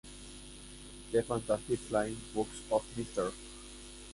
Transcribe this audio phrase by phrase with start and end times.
[1.11, 3.31] The Fantastic Flying Books of Mr.